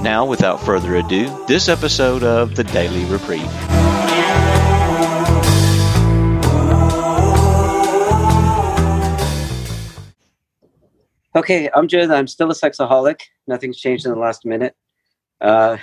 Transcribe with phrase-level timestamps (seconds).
[0.00, 3.42] Now, without further ado, this episode of the Daily Reprieve.
[11.34, 12.12] Okay, I'm Jed.
[12.12, 13.22] I'm still a sexaholic.
[13.48, 14.76] Nothing's changed in the last minute.
[15.40, 15.76] Uh,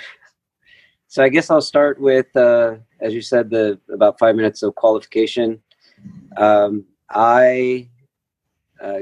[1.08, 4.74] so I guess I'll start with, uh, as you said, the about five minutes of
[4.76, 5.62] qualification.
[6.38, 7.88] Um, I,
[8.82, 9.00] uh,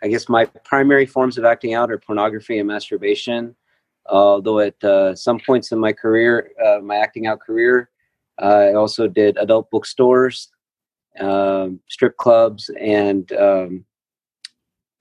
[0.00, 3.56] I guess my primary forms of acting out are pornography and masturbation
[4.10, 7.90] although at uh, some points in my career, uh, my acting out career,
[8.38, 10.50] I also did adult bookstores,
[11.18, 13.84] um, strip clubs, and um,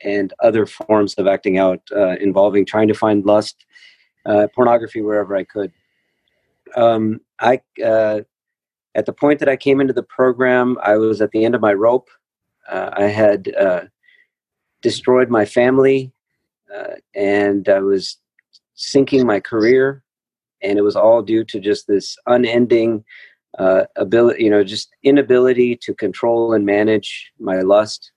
[0.01, 3.65] and other forms of acting out uh, involving trying to find lust,
[4.25, 5.71] uh, pornography wherever I could.
[6.75, 8.21] Um, I uh,
[8.95, 11.61] at the point that I came into the program, I was at the end of
[11.61, 12.09] my rope.
[12.69, 13.49] Uh, I had
[14.81, 16.11] destroyed my family,
[17.15, 18.17] and I was
[18.79, 20.01] sinking my career
[20.63, 23.03] and it was all due to just this unending
[23.57, 28.11] uh, ability you know just inability to control and manage my lust.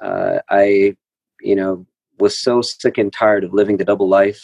[0.00, 0.94] Uh, i
[1.40, 1.84] you know
[2.20, 4.42] was so sick and tired of living the double life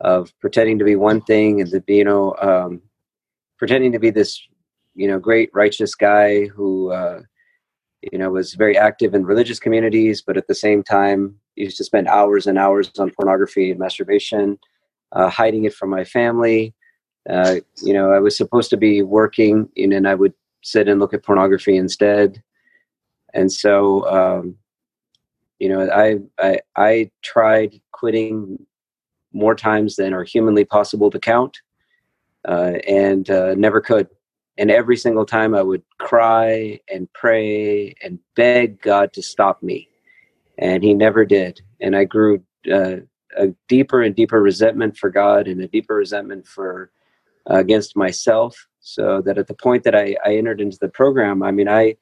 [0.00, 2.82] of pretending to be one thing and to be you know um,
[3.58, 4.38] pretending to be this
[4.94, 7.20] you know great righteous guy who uh,
[8.02, 11.84] you know was very active in religious communities but at the same time used to
[11.84, 14.58] spend hours and hours on pornography and masturbation,
[15.12, 16.74] uh, hiding it from my family.
[17.28, 21.00] Uh, you know, I was supposed to be working, and then I would sit and
[21.00, 22.42] look at pornography instead.
[23.34, 24.56] And so, um,
[25.58, 28.64] you know, I, I I tried quitting
[29.32, 31.58] more times than are humanly possible to count,
[32.46, 34.08] uh, and uh, never could.
[34.58, 39.88] And every single time, I would cry and pray and beg God to stop me
[40.58, 41.60] and he never did.
[41.80, 42.96] And I grew uh,
[43.36, 46.90] a deeper and deeper resentment for God and a deeper resentment for
[47.50, 48.66] uh, against myself.
[48.80, 51.96] So that at the point that I, I entered into the program, I mean, I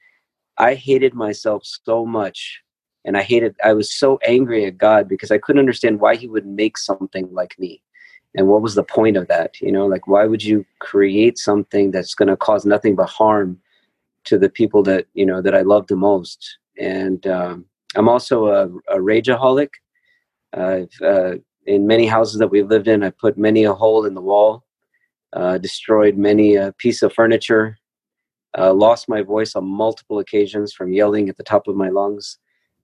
[0.58, 2.60] I hated myself so much,
[3.04, 3.56] and I hated.
[3.64, 7.32] I was so angry at God because I couldn't understand why He would make something
[7.32, 7.82] like me,
[8.34, 9.60] and what was the point of that?
[9.60, 13.60] You know, like why would you create something that's going to cause nothing but harm
[14.24, 16.58] to the people that you know that I love the most?
[16.78, 19.70] And um, I'm also a, a rageaholic.
[20.52, 21.34] I've, uh,
[21.66, 24.64] in many houses that we've lived in, I put many a hole in the wall,
[25.32, 27.78] uh, destroyed many a piece of furniture,
[28.58, 32.38] uh, lost my voice on multiple occasions from yelling at the top of my lungs.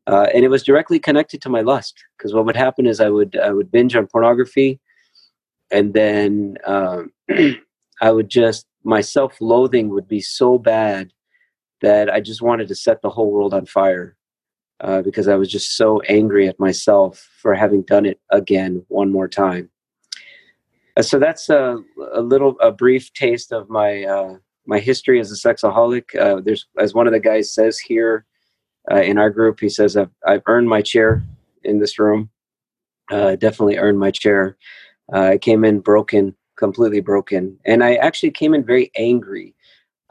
[0.07, 3.11] Uh, and it was directly connected to my lust because what would happen is I
[3.11, 4.81] would I would binge on pornography,
[5.71, 7.13] and then um,
[8.01, 11.13] I would just my self-loathing would be so bad
[11.81, 14.17] that I just wanted to set the whole world on fire
[14.81, 19.13] uh, because I was just so angry at myself for having done it again one
[19.13, 19.71] more time.
[20.97, 21.79] Uh, so that's a,
[22.15, 24.37] a, little a brief taste of my uh,
[24.67, 26.17] my history as a sexaholic.
[26.19, 28.25] Uh, there's as one of the guys says here
[28.91, 31.23] uh, in our group, he says I've, I've earned my chair
[31.65, 32.31] in this room.
[33.11, 34.57] Definitely earned my chair.
[35.13, 39.55] I came in broken, completely broken, and I actually came in very angry.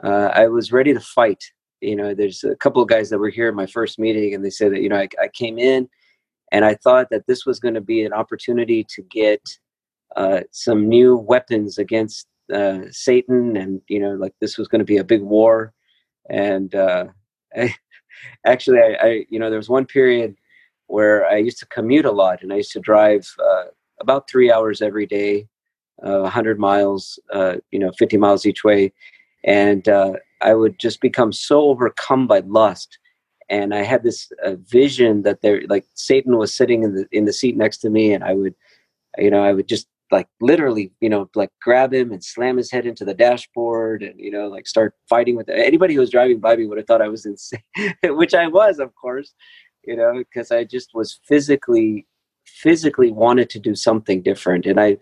[0.04, 1.44] I was ready to fight
[1.82, 4.44] you know, there's a couple of guys that were here at my first meeting, and
[4.44, 5.90] they said that you know I, I came in,
[6.52, 9.42] and I thought that this was going to be an opportunity to get
[10.16, 14.86] uh, some new weapons against uh, Satan, and you know, like this was going to
[14.86, 15.74] be a big war.
[16.30, 17.06] And uh,
[17.56, 17.74] I,
[18.46, 20.36] actually, I, I, you know, there was one period
[20.88, 23.66] where I used to commute a lot, and I used to drive uh,
[24.02, 25.48] about three hours every day,
[26.04, 28.94] uh, 100 miles, uh, you know, 50 miles each way,
[29.44, 32.98] and uh, I would just become so overcome by lust.
[33.50, 37.26] And I had this uh, vision that there, like Satan was sitting in the in
[37.26, 38.54] the seat next to me, and I would,
[39.18, 42.72] you know, I would just like literally, you know, like grab him and slam his
[42.72, 46.40] head into the dashboard, and you know, like start fighting with anybody who was driving
[46.40, 47.62] by me would have thought I was insane,
[48.04, 49.34] which I was, of course,
[49.84, 52.08] you know, because I just was physically,
[52.50, 54.98] physically wanted to do something different, and I,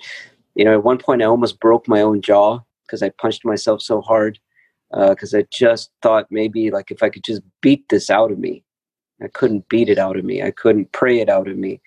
[0.55, 3.81] you know, at one point I almost broke my own jaw because I punched myself
[3.81, 4.39] so hard
[4.91, 8.39] because uh, I just thought maybe like if I could just beat this out of
[8.39, 8.63] me.
[9.21, 10.43] I couldn't beat it out of me.
[10.43, 11.81] I couldn't pray it out of me.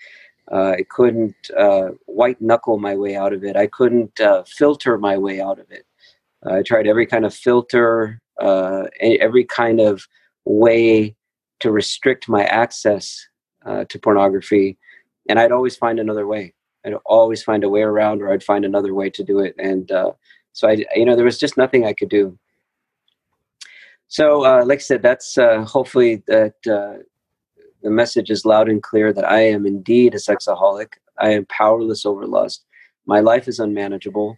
[0.50, 3.56] Uh, I couldn't uh, white knuckle my way out of it.
[3.56, 5.86] I couldn't uh, filter my way out of it.
[6.44, 10.06] I tried every kind of filter, uh, every kind of
[10.44, 11.14] way
[11.60, 13.28] to restrict my access
[13.64, 14.78] uh, to pornography,
[15.30, 16.52] and I'd always find another way.
[16.84, 19.54] I'd always find a way around, or I'd find another way to do it.
[19.58, 20.12] And uh,
[20.52, 22.36] so I, you know, there was just nothing I could do.
[24.08, 27.04] So, uh, like I said, that's uh, hopefully that uh,
[27.82, 30.94] the message is loud and clear that I am indeed a sexaholic.
[31.18, 32.64] I am powerless over lust.
[33.06, 34.36] My life is unmanageable,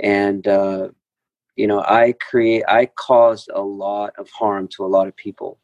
[0.00, 0.88] and uh,
[1.56, 5.58] you know, I create, I caused a lot of harm to a lot of people.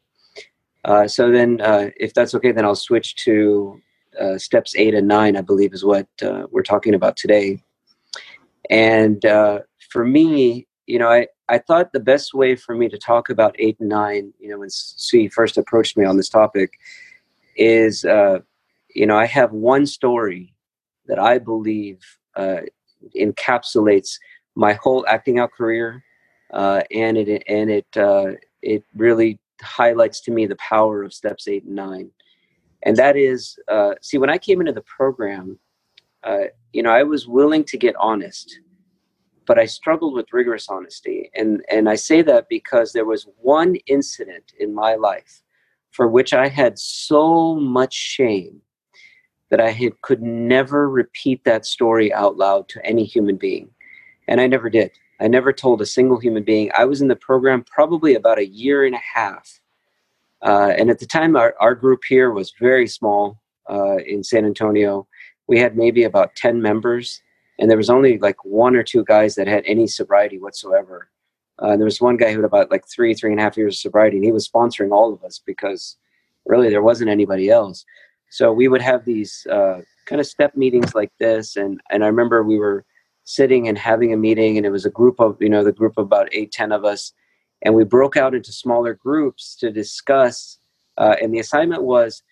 [0.85, 1.57] Uh, so then,
[1.97, 3.81] if that's okay, then I'll switch to
[4.19, 5.35] uh, steps eight and nine.
[5.35, 7.61] I believe is what uh, we're talking about today.
[8.69, 9.59] And uh,
[9.91, 13.55] for me, you know, I I thought the best way for me to talk about
[13.59, 16.73] eight and nine, you know, when Sue first approached me on this topic,
[17.55, 18.39] is uh,
[18.93, 20.53] you know I have one story
[21.07, 21.99] that I believe
[23.15, 24.19] encapsulates
[24.55, 26.03] my whole acting out career,
[26.51, 28.31] uh, and it and it uh,
[28.61, 32.11] it really highlights to me the power of steps eight and nine,
[32.83, 35.59] and that is uh, see when I came into the program,
[36.23, 38.59] uh, you know I was willing to get honest,
[39.45, 43.75] but I struggled with rigorous honesty, and and I say that because there was one
[43.87, 45.41] incident in my life
[45.91, 48.61] for which I had so much shame
[49.49, 53.71] that I had, could never repeat that story out loud to any human being.
[54.27, 54.91] And I never did.
[55.19, 56.69] I never told a single human being.
[56.77, 59.59] I was in the program probably about a year and a half.
[60.47, 63.37] Uh, and at the time, our, our group here was very small
[63.69, 65.05] uh, in San Antonio.
[65.47, 67.21] We had maybe about 10 members,
[67.59, 71.09] and there was only like one or two guys that had any sobriety whatsoever.
[71.59, 73.75] Uh, there was one guy who had about like three, three and a half years
[73.75, 75.97] of sobriety, and he was sponsoring all of us because
[76.45, 77.83] really there wasn't anybody else.
[78.29, 82.07] So we would have these uh, kind of step meetings like this, and and I
[82.07, 82.85] remember we were
[83.25, 85.97] sitting and having a meeting and it was a group of you know the group
[85.97, 87.11] of about eight ten of us
[87.63, 90.57] and we broke out into smaller groups to discuss
[90.97, 92.23] uh, and the assignment was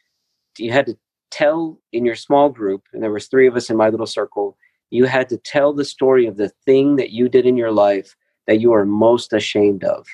[0.58, 0.98] you had to
[1.32, 4.58] tell in your small group and there was three of us in my little circle
[4.90, 8.16] you had to tell the story of the thing that you did in your life
[8.48, 10.08] that you are most ashamed of.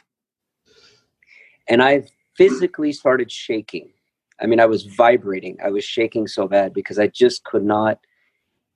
[1.68, 2.04] And i
[2.38, 3.92] physically started shaking.
[4.42, 5.58] I mean i was vibrating.
[5.64, 8.00] I was shaking so bad because i just could not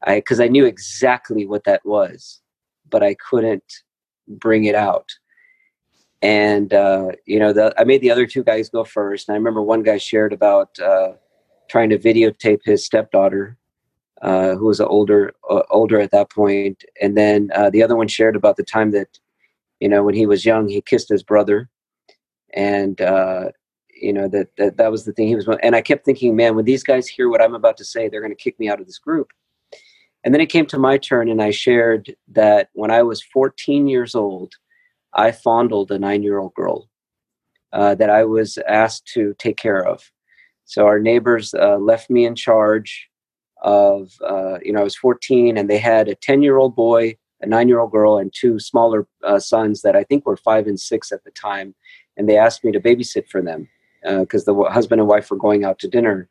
[0.06, 2.42] I because I knew exactly what that was,
[2.90, 3.82] but I couldn't
[4.28, 5.10] bring it out.
[6.22, 9.28] And uh, you know, the, I made the other two guys go first.
[9.28, 11.14] And I remember one guy shared about uh,
[11.70, 13.58] trying to videotape his stepdaughter,
[14.22, 18.08] uh, who was older uh, older at that point, and then uh, the other one
[18.08, 19.20] shared about the time that
[19.80, 21.70] you know when he was young he kissed his brother,
[22.54, 23.50] and uh,
[24.02, 25.48] you know that, that that was the thing he was.
[25.62, 28.22] And I kept thinking, man, when these guys hear what I'm about to say, they're
[28.22, 29.32] going to kick me out of this group
[30.26, 33.88] and then it came to my turn, and I shared that when I was 14
[33.88, 34.56] years old,
[35.16, 36.90] I fondled a nine year old girl
[37.74, 40.12] uh, that I was asked to take care of.
[40.66, 43.10] So our neighbors uh, left me in charge
[43.62, 47.18] of, uh, you know, I was 14, and they had a 10 year old boy,
[47.42, 50.68] a nine year old girl, and two smaller uh, sons that I think were five
[50.68, 51.76] and six at the time.
[52.18, 53.68] And they asked me to babysit for them
[54.04, 56.30] because uh, the husband and wife were going out to dinner.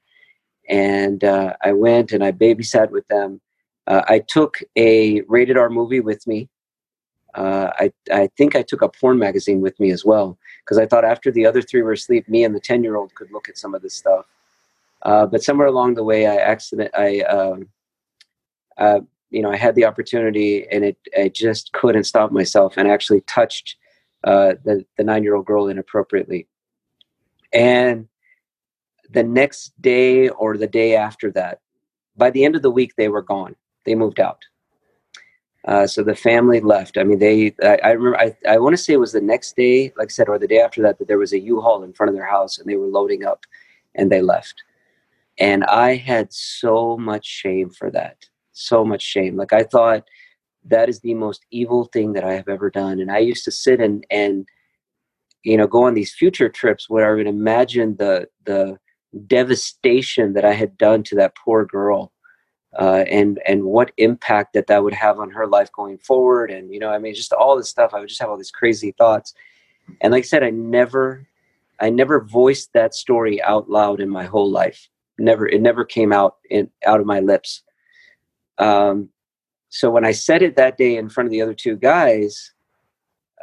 [0.69, 3.41] And uh, I went and I babysat with them
[3.87, 6.49] I took a rated R movie with me.
[7.35, 10.87] Uh, I, I think I took a porn magazine with me as well because I
[10.87, 13.49] thought after the other three were asleep, me and the 10 year old could look
[13.49, 14.27] at some of this stuff.
[15.03, 17.69] Uh, but somewhere along the way, I accident, I, um,
[18.79, 19.01] uh,
[19.31, 23.23] you know, I had the opportunity and it, I just couldn't stop myself and actually
[23.23, 23.77] touched
[24.23, 26.47] uh, the, the nine year old girl inappropriately.
[27.53, 28.09] And
[29.11, 31.61] the next day or the day after that,
[32.17, 34.45] by the end of the week, they were gone they moved out.
[35.67, 36.99] Uh, so the family left.
[36.99, 37.55] I mean, they.
[37.63, 38.19] I, I remember.
[38.19, 40.47] I, I want to say it was the next day, like I said, or the
[40.47, 42.77] day after that, that there was a U-Haul in front of their house, and they
[42.77, 43.45] were loading up,
[43.95, 44.63] and they left.
[45.39, 48.27] And I had so much shame for that.
[48.53, 49.37] So much shame.
[49.37, 50.05] Like I thought
[50.67, 53.01] that is the most evil thing that I have ever done.
[53.01, 54.47] And I used to sit and and
[55.43, 58.79] you know go on these future trips where I would imagine the the
[59.27, 62.13] devastation that I had done to that poor girl
[62.79, 66.51] uh, and and what impact that that would have on her life going forward.
[66.51, 68.51] And you know i mean just all this stuff i would just have all these
[68.51, 69.35] crazy thoughts.
[70.01, 71.27] And like i said i never
[71.81, 74.89] i never voiced that story out loud in my whole life.
[75.19, 77.63] Never it never came out in out of my lips.
[78.59, 79.11] Um,
[79.69, 82.53] so when i said it that day in front of the other two guys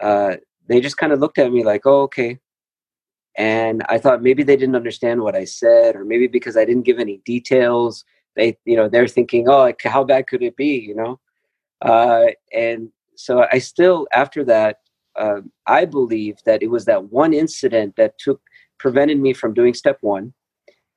[0.02, 0.36] uh,
[0.68, 2.40] they just kind of looked at me like oh okay.
[3.38, 6.84] And i thought maybe they didn't understand what i said or maybe because i didn't
[6.84, 8.04] give any details
[8.36, 10.78] they you know they're thinking oh like, how bad could it be?
[10.80, 11.20] You know?
[11.82, 14.78] Uh, and so i still after that
[15.20, 18.42] uh, i believe that it was that one incident that took
[18.78, 20.34] prevented me from doing step one.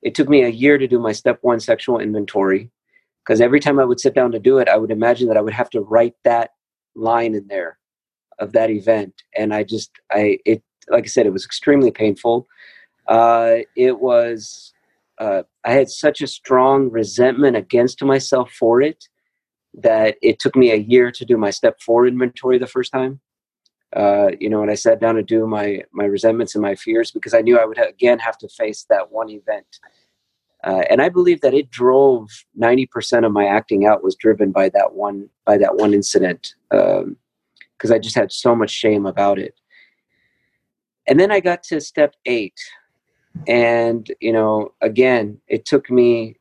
[0.01, 2.71] It took me a year to do my step one sexual inventory
[3.23, 5.41] because every time i would sit down to do it i would imagine that i
[5.41, 6.51] would have to write that
[6.95, 7.79] line in there
[8.39, 12.47] of that event and i just i it like i said it was extremely painful.
[13.07, 14.73] Uh, it was
[15.17, 19.05] uh, I had such a strong resentment against myself for it
[19.73, 23.19] that it took me a year to do my step four inventory the first time.
[23.95, 27.11] Uh, you know, when I sat down to do my my resentments and my fears,
[27.11, 29.79] because I knew I would again have to face that one event,
[30.65, 34.51] uh, and I believe that it drove ninety percent of my acting out was driven
[34.51, 39.05] by that one by that one incident, because um, I just had so much shame
[39.05, 39.53] about it.
[41.07, 42.59] And then I got to step eight,
[43.47, 46.37] and you know again it took me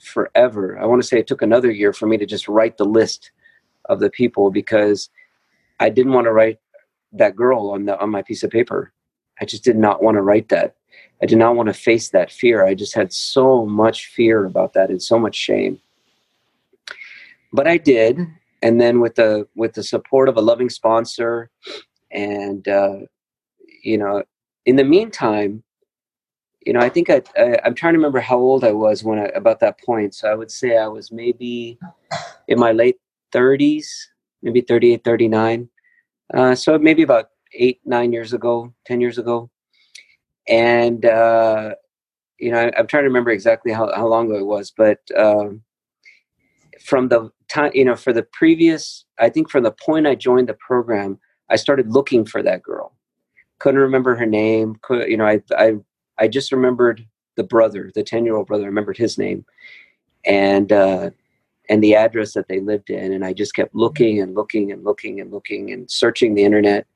[0.00, 0.78] forever.
[0.78, 3.32] I want to say it took another year for me to just write the list
[3.86, 5.10] of the people because
[5.78, 6.58] i didn't want to write
[7.12, 8.92] that girl on the on my piece of paper.
[9.40, 10.76] I just did not want to write that.
[11.22, 12.64] I did not want to face that fear.
[12.64, 15.80] I just had so much fear about that and so much shame.
[17.52, 18.18] But i did
[18.62, 21.50] and then with the with the support of a loving sponsor
[22.10, 22.98] and uh,
[23.82, 24.22] you know
[24.64, 25.62] in the meantime
[26.66, 29.20] you know, I think I, I am trying to remember how old I was when
[29.20, 30.16] I, about that point.
[30.16, 31.78] So I would say I was maybe
[32.48, 32.96] in my late
[33.32, 33.86] 30s,
[34.42, 35.68] maybe 38, 39.
[36.34, 39.48] Uh, so maybe about eight, nine years ago, 10 years ago.
[40.48, 41.76] And, uh,
[42.38, 44.98] you know, I, am trying to remember exactly how, how long ago it was, but
[45.16, 45.62] um,
[46.84, 50.48] from the time, you know, for the previous, I think from the point I joined
[50.48, 52.92] the program, I started looking for that girl.
[53.60, 54.76] Couldn't remember her name.
[54.82, 55.76] Could, you know, I, I
[56.18, 57.06] I just remembered
[57.36, 59.44] the brother, the 10 year old brother, I remembered his name
[60.24, 61.10] and, uh,
[61.68, 63.12] and the address that they lived in.
[63.12, 66.86] And I just kept looking and looking and looking and looking and searching the internet.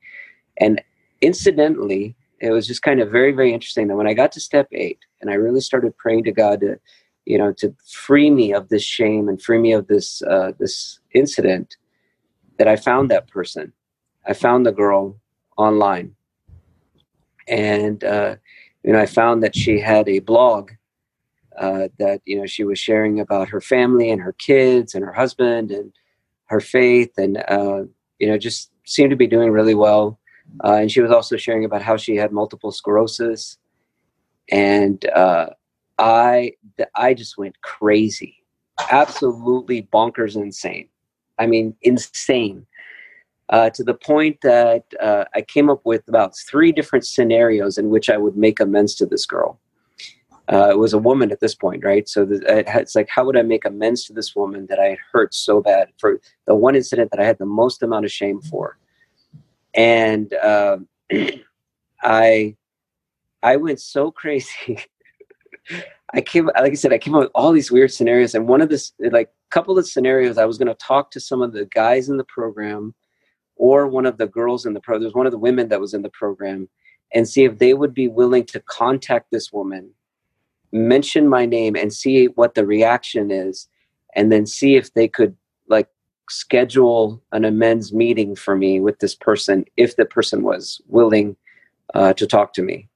[0.57, 0.81] And
[1.21, 4.67] incidentally, it was just kind of very, very interesting that when I got to step
[4.71, 6.79] eight and I really started praying to God to,
[7.25, 10.99] you know, to free me of this shame and free me of this, uh, this
[11.13, 11.77] incident,
[12.57, 13.73] that I found that person.
[14.27, 15.19] I found the girl
[15.57, 16.15] online.
[17.47, 18.35] And, uh,
[18.85, 20.71] know, I found that she had a blog
[21.57, 25.13] uh, that you know she was sharing about her family and her kids and her
[25.13, 25.91] husband and
[26.45, 27.83] her faith, and uh,
[28.19, 30.19] you know, just seemed to be doing really well.
[30.63, 33.57] Uh, and she was also sharing about how she had multiple sclerosis,
[34.49, 35.47] and uh,
[35.99, 36.53] I
[36.95, 38.43] I just went crazy,
[38.89, 40.89] absolutely bonkers, insane.
[41.37, 42.65] I mean, insane
[43.49, 47.89] uh, to the point that uh, I came up with about three different scenarios in
[47.89, 49.59] which I would make amends to this girl.
[50.51, 52.09] Uh, it was a woman at this point, right?
[52.09, 52.41] So the,
[52.75, 55.61] it's like, how would I make amends to this woman that I had hurt so
[55.61, 58.77] bad for the one incident that I had the most amount of shame for?
[59.73, 60.87] And um,
[62.01, 62.55] I,
[63.43, 64.79] I went so crazy.
[66.13, 68.59] I came, like I said, I came up with all these weird scenarios, and one
[68.59, 71.65] of this, like, couple of scenarios, I was going to talk to some of the
[71.65, 72.95] guys in the program
[73.61, 75.93] or one of the girls in the pro there's one of the women that was
[75.93, 76.67] in the program
[77.13, 79.87] and see if they would be willing to contact this woman
[80.71, 83.67] mention my name and see what the reaction is
[84.15, 85.35] and then see if they could
[85.67, 85.87] like
[86.27, 91.35] schedule an amends meeting for me with this person if the person was willing
[91.93, 92.87] uh, to talk to me.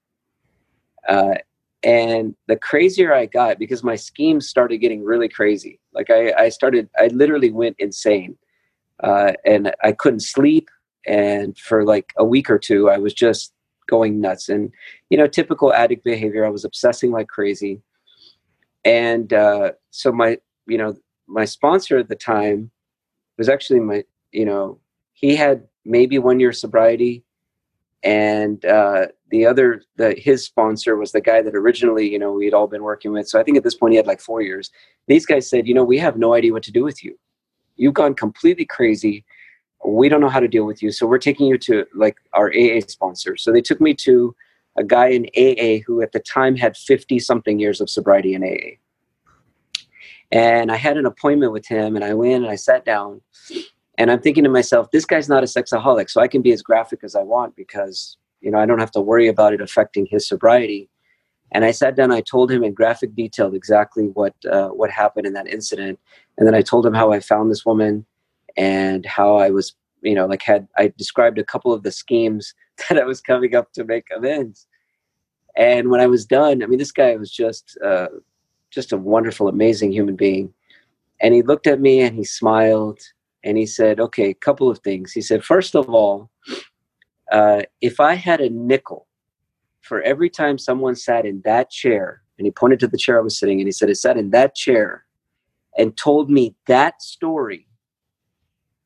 [1.08, 1.36] Uh,
[1.84, 6.50] and the crazier i got because my schemes started getting really crazy like i, I
[6.50, 8.36] started i literally went insane
[9.04, 10.70] uh, and I couldn't sleep.
[11.08, 13.54] And for like a week or two, I was just
[13.88, 14.50] going nuts.
[14.50, 14.72] And
[15.10, 16.46] you know, typical addict behavior.
[16.46, 17.82] I was obsessing like crazy.
[18.84, 20.38] And uh, so my,
[20.68, 20.96] you know,
[21.28, 22.72] my sponsor at the time
[23.38, 24.80] was actually my, you know,
[25.14, 27.24] he had maybe one year sobriety,
[28.04, 32.46] and uh, the other, the his sponsor was the guy that originally, you know, we
[32.46, 33.28] had all been working with.
[33.28, 34.72] So I think at this point he had like four years.
[35.08, 37.18] These guys said, you know, we have no idea what to do with you
[37.76, 39.26] you've gone completely crazy.
[39.86, 40.92] We don't know how to deal with you.
[40.92, 43.38] So we're taking you to like our aa sponsor.
[43.38, 44.36] So they took me to
[44.78, 48.44] a guy in aa who at the time had 50 something years of sobriety in
[48.44, 48.78] aa
[50.32, 53.22] and i had an appointment with him and i went and i sat down
[53.98, 56.62] and i'm thinking to myself this guy's not a sexaholic so i can be as
[56.62, 60.06] graphic as i want because you know i don't have to worry about it affecting
[60.10, 60.90] his sobriety
[61.56, 62.12] and I sat down.
[62.12, 65.98] I told him in graphic detail exactly what uh, what happened in that incident,
[66.38, 68.06] and then I told him how I found this woman
[68.58, 72.54] and how I was, you know, like had I described a couple of the schemes
[72.90, 74.68] that I was coming up to make amends.
[75.56, 78.10] And when I was done, I mean, this guy was just uh,
[78.70, 80.54] just a wonderful, amazing human being.
[81.22, 83.00] And he looked at me and he smiled
[83.46, 85.14] and he said, Okay, a couple of things.
[85.14, 86.30] He said, First of all,
[87.32, 89.08] uh, if I had a nickel
[89.86, 93.24] for every time someone sat in that chair, and he pointed to the chair I
[93.24, 95.06] was sitting in, he said, It sat in that chair
[95.78, 97.68] and told me that story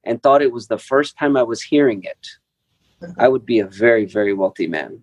[0.04, 2.28] and thought it was the first time I was hearing it,
[3.18, 5.02] I would be a very, very wealthy man.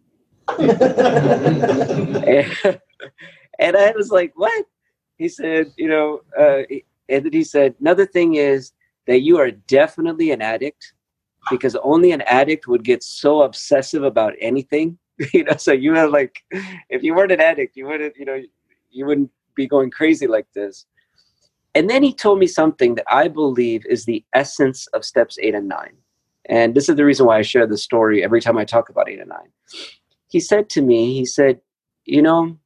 [0.59, 0.71] and,
[3.59, 4.67] and, I was like, What?
[5.17, 6.62] He said, You know, uh,
[7.09, 8.73] and then he said, Another thing is
[9.07, 10.93] that you are definitely an addict
[11.50, 14.99] because only an addict would get so obsessive about anything.
[15.33, 16.43] you know, so you have like,
[16.91, 18.41] if you weren't an addict, you wouldn't, you know,
[18.91, 20.87] you wouldn't be going crazy like this.
[21.75, 25.55] And then he told me something that I believe is the essence of steps eight
[25.55, 25.97] and nine.
[26.49, 29.09] And this is the reason why I share the story every time I talk about
[29.09, 29.51] eight and nine.
[30.29, 31.61] He said to me, he said,
[32.05, 32.59] You know,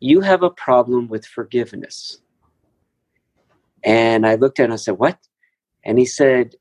[0.00, 2.20] you have a problem with forgiveness.
[3.84, 5.18] And I looked at him and I said, What?
[5.84, 6.54] And he said,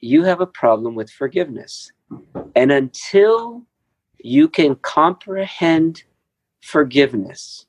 [0.00, 1.90] You have a problem with forgiveness.
[2.54, 3.66] And until
[4.18, 6.04] you can comprehend
[6.60, 7.66] forgiveness,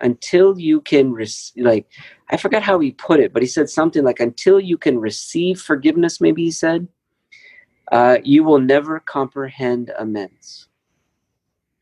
[0.00, 1.86] until you can receive like
[2.30, 5.60] i forgot how he put it but he said something like until you can receive
[5.60, 6.88] forgiveness maybe he said
[7.90, 10.68] uh, you will never comprehend amends.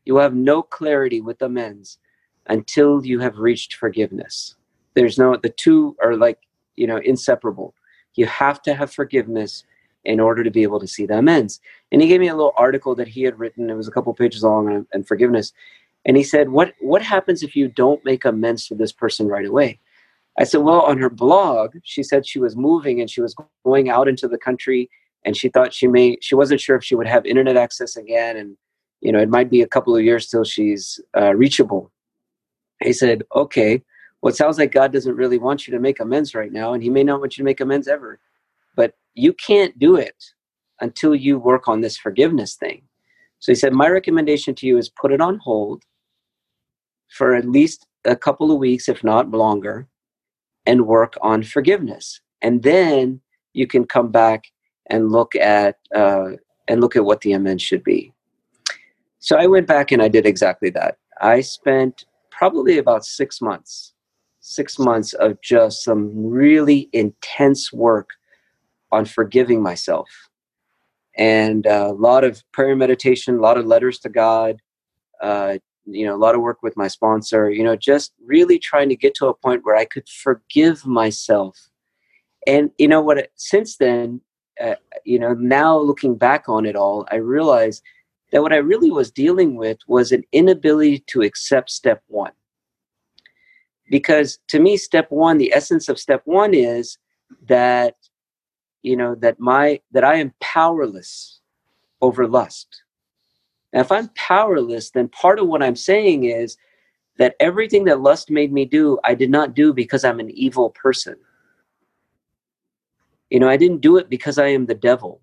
[0.05, 1.99] You will have no clarity with amends
[2.47, 4.55] until you have reached forgiveness.
[4.95, 6.39] There's no the two are like
[6.75, 7.75] you know inseparable.
[8.15, 9.63] You have to have forgiveness
[10.09, 11.59] in order to be able to see the amends
[11.91, 14.13] and he gave me a little article that he had written it was a couple
[14.13, 15.53] pages long on, forgiveness
[16.05, 19.45] and he said, "What what happens if you don't make amends to this person right
[19.45, 19.79] away?"
[20.37, 23.35] I said, "Well, on her blog, she said she was moving and she was
[23.65, 24.89] going out into the country,
[25.25, 28.37] and she thought she may she wasn't sure if she would have internet access again,
[28.37, 28.57] and
[29.01, 31.91] you know it might be a couple of years till she's uh, reachable."
[32.81, 33.83] He said, "Okay."
[34.21, 36.83] Well, it sounds like God doesn't really want you to make amends right now, and
[36.83, 38.19] He may not want you to make amends ever.
[39.15, 40.15] You can't do it
[40.81, 42.83] until you work on this forgiveness thing.
[43.39, 45.83] So he said, My recommendation to you is put it on hold
[47.09, 49.87] for at least a couple of weeks, if not longer,
[50.65, 52.21] and work on forgiveness.
[52.41, 53.21] And then
[53.53, 54.45] you can come back
[54.89, 56.31] and look at uh,
[56.67, 58.13] and look at what the amends should be.
[59.19, 60.97] So I went back and I did exactly that.
[61.19, 63.93] I spent probably about six months,
[64.39, 68.11] six months of just some really intense work
[68.91, 70.09] on forgiving myself
[71.19, 74.61] and uh, a lot of prayer meditation, a lot of letters to God,
[75.21, 78.87] uh, you know, a lot of work with my sponsor, you know, just really trying
[78.87, 81.69] to get to a point where I could forgive myself.
[82.47, 84.21] And, you know, what, since then,
[84.63, 87.83] uh, you know, now looking back on it all, I realized
[88.31, 92.31] that what I really was dealing with was an inability to accept step one.
[93.89, 96.97] Because to me, step one, the essence of step one is
[97.47, 97.95] that
[98.81, 101.39] you know that my that i am powerless
[102.01, 102.83] over lust.
[103.73, 106.57] Now if i'm powerless then part of what i'm saying is
[107.17, 110.69] that everything that lust made me do i did not do because i'm an evil
[110.71, 111.15] person.
[113.29, 115.21] You know i didn't do it because i am the devil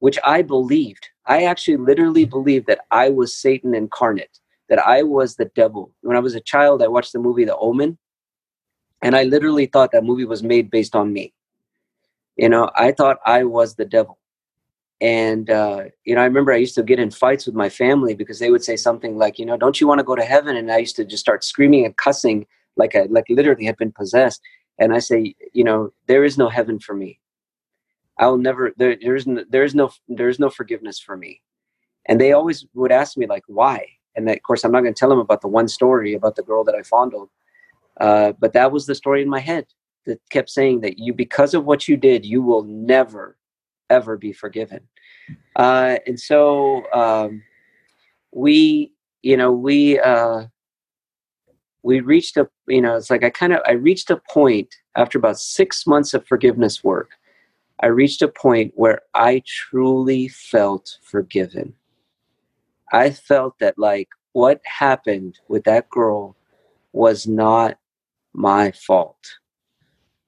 [0.00, 1.08] which i believed.
[1.26, 5.92] I actually literally believed that i was satan incarnate that i was the devil.
[6.02, 7.98] When i was a child i watched the movie the omen
[9.02, 11.32] and i literally thought that movie was made based on me
[12.36, 14.18] you know i thought i was the devil.
[15.00, 18.14] And uh, you know i remember i used to get in fights with my family
[18.14, 20.56] because they would say something like you know don't you want to go to heaven?
[20.56, 22.46] And i used to just start screaming and cussing
[22.76, 24.40] like i like literally had been possessed.
[24.78, 27.20] And i say you know there is no heaven for me.
[28.18, 31.42] I will never there, there's no, there's no there's no forgiveness for me.
[32.06, 33.86] And they always would ask me like why?
[34.16, 36.42] And of course i'm not going to tell them about the one story about the
[36.42, 37.28] girl that i fondled
[38.00, 39.66] uh, but that was the story in my head
[40.06, 43.36] that kept saying that you, because of what you did, you will never,
[43.90, 44.80] ever be forgiven.
[45.56, 47.42] Uh, and so um,
[48.32, 48.92] we,
[49.22, 50.44] you know, we uh,
[51.82, 55.18] we reached a, you know, it's like I kind of I reached a point after
[55.18, 57.10] about six months of forgiveness work.
[57.80, 61.74] I reached a point where I truly felt forgiven.
[62.92, 66.36] I felt that like what happened with that girl
[66.92, 67.78] was not
[68.32, 69.16] my fault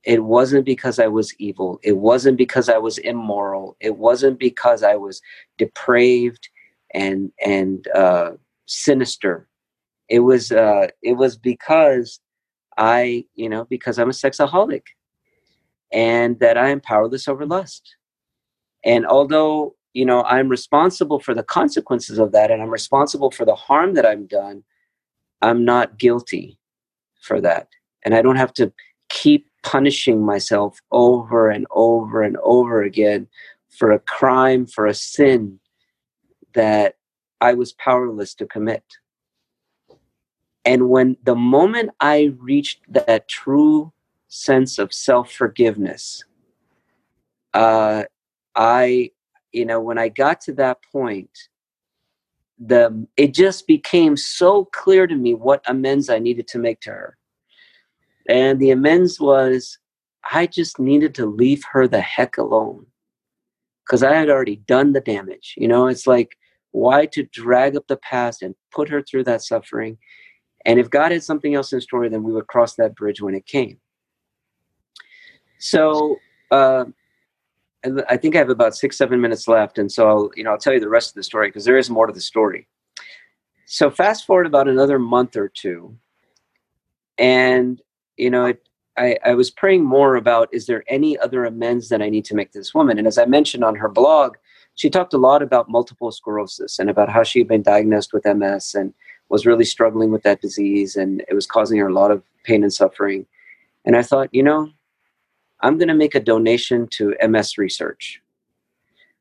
[0.08, 1.78] it wasn't because I was evil.
[1.82, 3.76] It wasn't because I was immoral.
[3.78, 5.20] It wasn't because I was
[5.58, 6.48] depraved
[6.94, 8.30] and and uh,
[8.64, 9.46] sinister.
[10.08, 12.20] It was uh, it was because
[12.78, 14.84] I you know because I'm a sexaholic,
[15.92, 17.94] and that I am powerless over lust.
[18.86, 23.44] And although you know I'm responsible for the consequences of that, and I'm responsible for
[23.44, 24.64] the harm that I'm done,
[25.42, 26.58] I'm not guilty
[27.20, 27.68] for that.
[28.06, 28.72] And I don't have to
[29.10, 33.28] keep punishing myself over and over and over again
[33.68, 35.60] for a crime, for a sin
[36.54, 36.96] that
[37.42, 38.82] I was powerless to commit.
[40.64, 43.92] And when the moment I reached that true
[44.28, 46.24] sense of self forgiveness,
[47.52, 48.04] uh,
[48.54, 49.10] I,
[49.52, 51.30] you know, when I got to that point,
[52.58, 56.90] the it just became so clear to me what amends I needed to make to
[56.90, 57.17] her.
[58.28, 59.78] And the amends was
[60.30, 62.86] I just needed to leave her the heck alone.
[63.86, 65.54] Because I had already done the damage.
[65.56, 66.36] You know, it's like
[66.72, 69.96] why to drag up the past and put her through that suffering?
[70.66, 73.34] And if God had something else in store, then we would cross that bridge when
[73.34, 73.78] it came.
[75.58, 76.16] So
[76.50, 76.84] uh,
[78.08, 80.58] I think I have about six, seven minutes left, and so I'll, you know I'll
[80.58, 82.68] tell you the rest of the story because there is more to the story.
[83.66, 85.96] So fast forward about another month or two,
[87.18, 87.80] and
[88.18, 92.02] you know it, I, I was praying more about is there any other amends that
[92.02, 92.98] I need to make to this woman?
[92.98, 94.36] And as I mentioned on her blog,
[94.74, 98.24] she talked a lot about multiple sclerosis and about how she had been diagnosed with
[98.24, 98.92] MS and
[99.28, 102.62] was really struggling with that disease, and it was causing her a lot of pain
[102.62, 103.26] and suffering.
[103.84, 104.70] And I thought, you know,
[105.60, 108.22] I'm going to make a donation to MS research.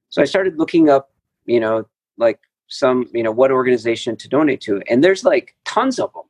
[0.10, 1.12] So I started looking up,
[1.46, 1.86] you know,
[2.18, 4.82] like some, you know, what organization to donate to.
[4.90, 6.24] And there's like tons of them,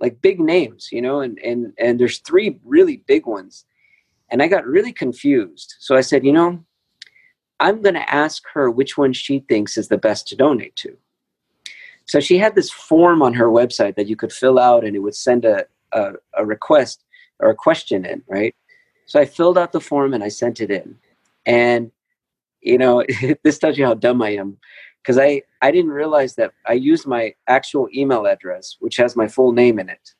[0.00, 3.64] like big names, you know, and, and, and there's three really big ones.
[4.30, 5.74] And I got really confused.
[5.80, 6.64] So I said, you know,
[7.60, 10.96] I'm going to ask her which one she thinks is the best to donate to.
[12.06, 15.00] So she had this form on her website that you could fill out and it
[15.00, 17.04] would send a, a, a request
[17.40, 18.54] or a question in, right?
[19.06, 20.96] So I filled out the form and I sent it in.
[21.44, 21.90] And,
[22.60, 23.04] you know,
[23.42, 24.58] this tells you how dumb I am
[25.02, 29.28] because I, I didn't realize that I used my actual email address, which has my
[29.28, 30.14] full name in it.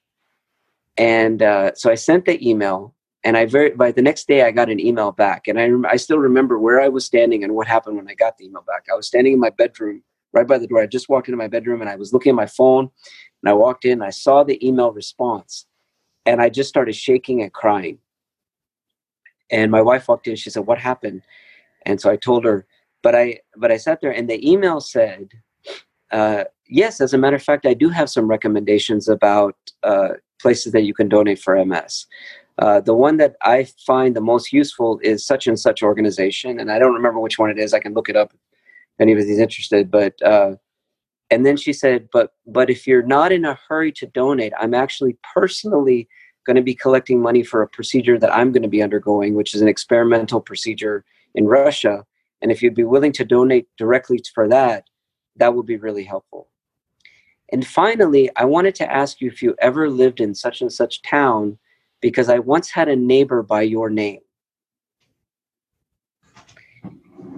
[0.97, 4.51] And uh, so I sent the email and I very, by the next day I
[4.51, 7.67] got an email back and I, I still remember where I was standing and what
[7.67, 8.87] happened when I got the email back.
[8.91, 10.83] I was standing in my bedroom right by the door.
[10.83, 12.91] I just walked into my bedroom and I was looking at my phone
[13.43, 15.67] and I walked in, I saw the email response
[16.27, 17.99] and I just started shaking and crying
[19.51, 20.37] and my wife walked in.
[20.37, 21.23] She said, "What happened?"
[21.87, 22.67] And so I told her,
[23.03, 25.29] but I but I sat there, and the email said,
[26.11, 30.73] uh, "Yes, as a matter of fact, I do have some recommendations about uh, places
[30.73, 32.07] that you can donate for MS."
[32.59, 36.73] Uh, the one that I find the most useful is such and such organization, and
[36.73, 37.73] I don't remember which one it is.
[37.73, 39.91] I can look it up if anybody's interested.
[39.91, 40.57] But uh,
[41.31, 44.75] and then she said, "But but if you're not in a hurry to donate, I'm
[44.75, 46.09] actually personally
[46.49, 49.55] going to be collecting money for a procedure that I'm going to be undergoing, which
[49.55, 52.05] is an experimental procedure in Russia.
[52.41, 54.85] And if you'd be willing to donate directly for that,
[55.37, 56.49] that would be really helpful.
[57.51, 61.03] And finally, I wanted to ask you if you ever lived in such and such
[61.03, 61.59] town,
[62.01, 64.21] because I once had a neighbor by your name.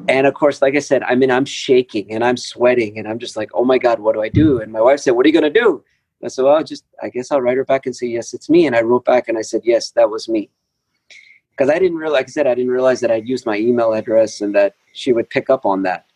[0.08, 3.18] And of course, like I said, I mean, I'm shaking and I'm sweating and I'm
[3.18, 4.60] just like, oh my God, what do I do?
[4.60, 5.84] And my wife said, what are you going to do?
[6.22, 8.66] I said, well, just, I guess I'll write her back and say, yes, it's me.
[8.66, 10.50] And I wrote back and I said, yes, that was me.
[11.61, 13.92] Because I didn't realize, like I said, I didn't realize that I'd used my email
[13.92, 16.07] address and that she would pick up on that.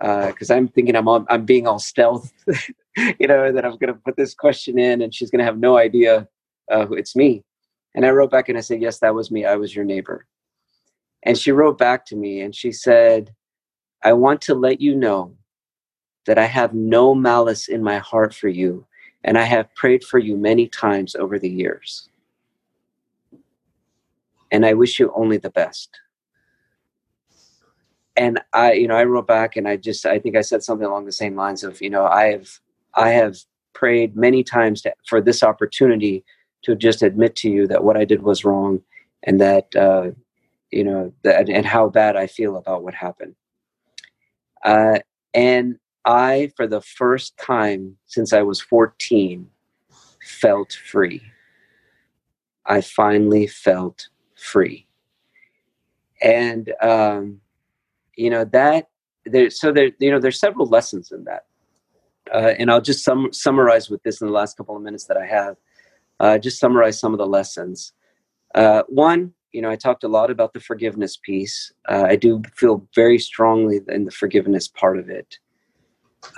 [0.00, 2.32] Because uh, I'm thinking I'm all, I'm being all stealth,
[2.96, 5.60] you know, that I'm going to put this question in and she's going to have
[5.60, 6.26] no idea
[6.68, 7.44] uh, it's me.
[7.94, 9.44] And I wrote back and I said, yes, that was me.
[9.44, 10.26] I was your neighbor.
[11.22, 13.32] And she wrote back to me and she said,
[14.02, 15.36] I want to let you know
[16.26, 18.84] that I have no malice in my heart for you
[19.22, 22.08] and I have prayed for you many times over the years.
[24.52, 25.98] And I wish you only the best.
[28.14, 30.86] And I, you know, I wrote back and I just, I think I said something
[30.86, 32.48] along the same lines of, you know, I have,
[32.94, 33.38] I have
[33.72, 36.22] prayed many times to, for this opportunity
[36.62, 38.82] to just admit to you that what I did was wrong
[39.22, 40.10] and that, uh,
[40.70, 43.34] you know, that, and how bad I feel about what happened.
[44.62, 44.98] Uh,
[45.32, 49.48] and I, for the first time since I was 14,
[50.22, 51.22] felt free.
[52.66, 54.08] I finally felt
[54.42, 54.86] free.
[56.20, 57.40] And, um,
[58.16, 58.88] you know, that,
[59.24, 61.46] there, so there, you know, there's several lessons in that.
[62.32, 65.16] Uh, and I'll just sum, summarize with this in the last couple of minutes that
[65.16, 65.56] I have.
[66.20, 67.92] Uh, just summarize some of the lessons.
[68.54, 71.72] Uh, one, you know, I talked a lot about the forgiveness piece.
[71.88, 75.38] Uh, I do feel very strongly in the forgiveness part of it.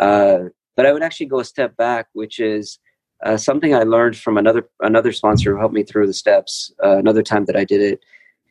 [0.00, 0.44] Uh,
[0.76, 2.78] but I would actually go a step back, which is
[3.24, 6.72] uh, something I learned from another another sponsor who helped me through the steps.
[6.82, 8.00] Uh, another time that I did it,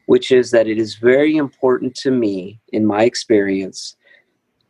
[0.07, 3.95] which is that it is very important to me, in my experience,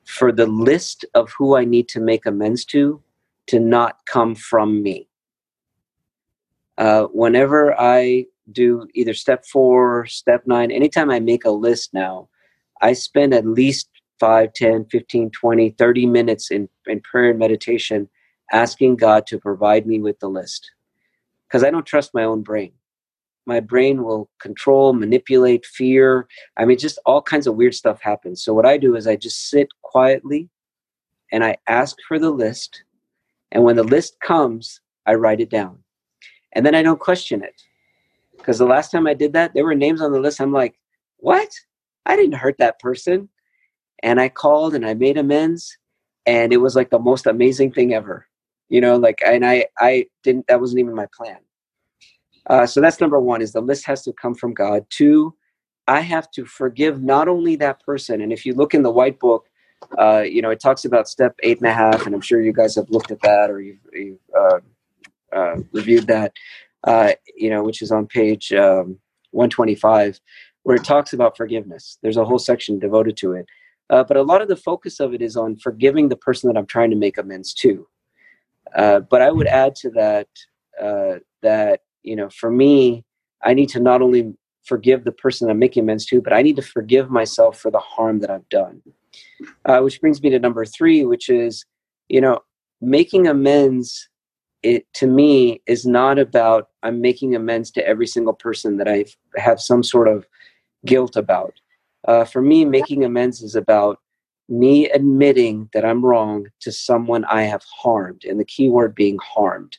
[0.06, 3.02] for the list of who I need to make amends to
[3.48, 5.08] to not come from me.
[6.78, 12.28] Uh, whenever I do either step four, step nine, anytime I make a list now,
[12.82, 13.90] I spend at least
[14.20, 18.10] 5, 10, 15, 20, 30 minutes in, in prayer and meditation
[18.52, 20.72] asking God to provide me with the list.
[21.48, 22.72] Because I don't trust my own brain.
[23.46, 26.28] My brain will control, manipulate, fear.
[26.58, 28.44] I mean, just all kinds of weird stuff happens.
[28.44, 30.50] So, what I do is I just sit quietly
[31.32, 32.84] and I ask for the list.
[33.52, 35.80] And when the list comes, I write it down.
[36.54, 37.62] And then I don't question it.
[38.38, 40.42] Because the last time I did that, there were names on the list.
[40.42, 40.76] I'm like,
[41.18, 41.50] what?
[42.06, 43.30] I didn't hurt that person.
[44.02, 45.78] And I called and I made amends.
[46.26, 48.28] And it was like the most amazing thing ever.
[48.74, 51.38] You know, like, and I, I didn't, that wasn't even my plan.
[52.50, 54.88] Uh, so that's number one is the list has to come from God.
[54.90, 55.36] Two,
[55.88, 58.20] I have to forgive not only that person.
[58.20, 59.46] And if you look in the white book,
[60.00, 62.52] uh, you know, it talks about step eight and a half, and I'm sure you
[62.52, 64.60] guys have looked at that or you've, you've uh,
[65.32, 66.34] uh, reviewed that,
[66.86, 68.98] uh, you know, which is on page um,
[69.34, 70.20] 125,
[70.64, 72.00] where it talks about forgiveness.
[72.02, 73.46] There's a whole section devoted to it.
[73.92, 76.58] Uh, but a lot of the focus of it is on forgiving the person that
[76.58, 77.88] I'm trying to make amends to.
[78.76, 80.28] Uh, but I would add to that
[81.44, 83.06] that, you know, for me,
[83.44, 84.34] I need to not only
[84.64, 87.80] forgive the person I'm making amends to, but I need to forgive myself for the
[87.80, 88.82] harm that I've done.
[89.66, 91.66] Uh, which brings me to number three, which is,
[92.10, 92.40] you know,
[92.82, 94.10] making amends.
[94.64, 99.06] It to me is not about I'm making amends to every single person that I
[99.36, 100.26] have some sort of
[100.86, 101.54] guilt about.
[102.08, 104.00] Uh, for me, making amends is about
[104.50, 109.18] me admitting that I'm wrong to someone I have harmed, and the key word being
[109.20, 109.78] harmed.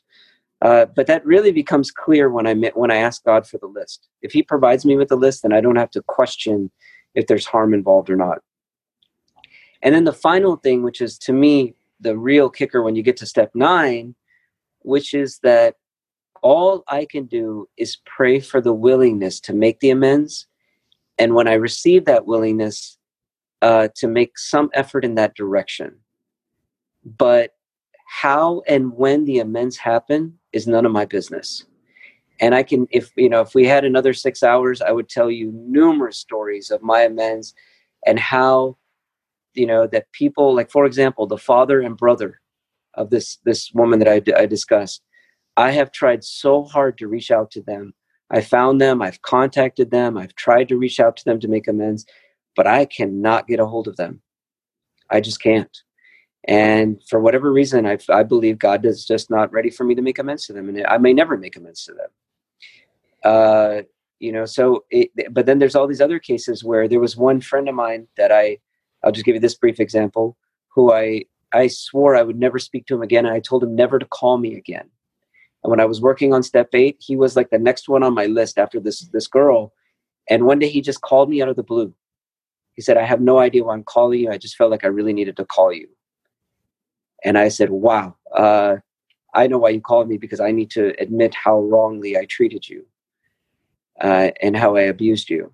[0.62, 4.08] Uh, but that really becomes clear when I when I ask God for the list.
[4.22, 6.70] If He provides me with the list, then I don't have to question
[7.14, 8.38] if there's harm involved or not.
[9.82, 13.16] And then the final thing, which is to me the real kicker when you get
[13.18, 14.14] to step nine,
[14.80, 15.76] which is that
[16.42, 20.46] all I can do is pray for the willingness to make the amends.
[21.18, 22.98] And when I receive that willingness,
[23.64, 25.96] uh, to make some effort in that direction.
[27.04, 27.52] But
[28.06, 31.64] how and when the amends happen is none of my business.
[32.40, 35.30] And I can, if you know, if we had another six hours, I would tell
[35.30, 37.54] you numerous stories of my amends
[38.06, 38.76] and how
[39.54, 42.40] you know that people like for example the father and brother
[42.94, 45.02] of this this woman that I, I discussed
[45.56, 47.94] i have tried so hard to reach out to them
[48.30, 51.68] i found them i've contacted them i've tried to reach out to them to make
[51.68, 52.04] amends
[52.56, 54.20] but i cannot get a hold of them
[55.10, 55.82] i just can't
[56.46, 60.02] and for whatever reason i, I believe god is just not ready for me to
[60.02, 62.10] make amends to them and i may never make amends to them
[63.24, 63.82] uh,
[64.18, 67.40] you know so it, but then there's all these other cases where there was one
[67.40, 68.58] friend of mine that i
[69.04, 70.36] I'll just give you this brief example.
[70.74, 73.76] Who I I swore I would never speak to him again, and I told him
[73.76, 74.88] never to call me again.
[75.62, 78.14] And when I was working on step eight, he was like the next one on
[78.14, 79.72] my list after this this girl.
[80.28, 81.94] And one day he just called me out of the blue.
[82.74, 84.30] He said, "I have no idea why I'm calling you.
[84.30, 85.88] I just felt like I really needed to call you."
[87.24, 88.76] And I said, "Wow, uh,
[89.34, 92.68] I know why you called me because I need to admit how wrongly I treated
[92.68, 92.86] you
[94.00, 95.52] uh, and how I abused you."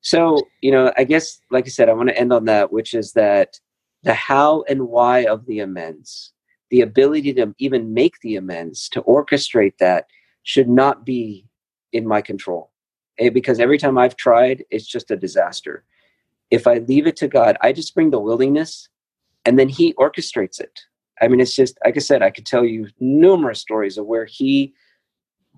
[0.00, 2.92] So, you know, I guess, like I said, I want to end on that, which
[2.92, 3.58] is that
[4.02, 6.34] the how and why of the amends,
[6.70, 10.06] the ability to even make the amends, to orchestrate that,
[10.42, 11.46] should not be
[11.94, 12.70] in my control.
[13.18, 15.84] Eh, because every time I've tried, it's just a disaster.
[16.50, 18.88] If I leave it to God, I just bring the willingness
[19.44, 20.80] and then He orchestrates it.
[21.20, 24.24] I mean, it's just, like I said, I could tell you numerous stories of where
[24.24, 24.74] He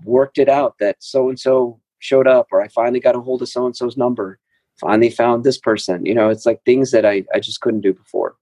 [0.05, 3.42] worked it out that so and so showed up or I finally got a hold
[3.42, 4.38] of so and so's number,
[4.79, 6.05] finally found this person.
[6.05, 8.37] You know, it's like things that I, I just couldn't do before.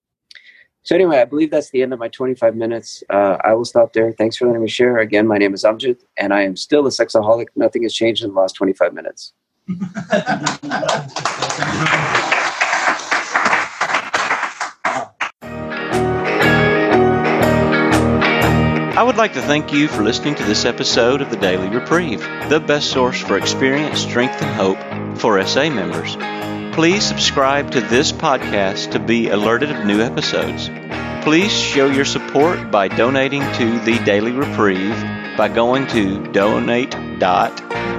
[0.84, 3.02] So anyway, I believe that's the end of my 25 minutes.
[3.08, 4.12] Uh, I will stop there.
[4.12, 4.98] Thanks for letting me share.
[4.98, 7.46] Again, my name is Amjed, and I am still a sexaholic.
[7.56, 9.32] Nothing has changed in the last 25 minutes.
[9.66, 11.02] I
[19.02, 22.60] would like to thank you for listening to this episode of the Daily Reprieve, the
[22.60, 26.14] best source for experience, strength, and hope for SA members.
[26.74, 30.68] Please subscribe to this podcast to be alerted of new episodes.
[31.24, 35.02] Please show your support by donating to the Daily Reprieve
[35.38, 36.22] by going to